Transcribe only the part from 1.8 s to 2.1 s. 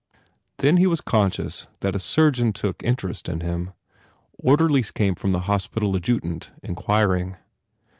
that a